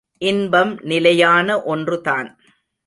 இன்பம் 0.21 0.79
நிலையான 0.83 1.61
ஒன்றுதான். 1.63 2.29